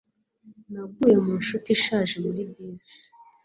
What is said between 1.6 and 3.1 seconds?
ishaje muri bisi.